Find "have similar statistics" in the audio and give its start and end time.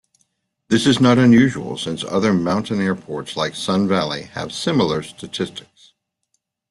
4.23-5.93